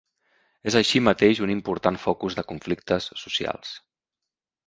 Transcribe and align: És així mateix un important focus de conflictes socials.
És 0.69 0.75
així 0.79 1.01
mateix 1.07 1.41
un 1.47 1.51
important 1.55 1.99
focus 2.07 2.39
de 2.39 2.45
conflictes 2.53 3.09
socials. 3.27 3.77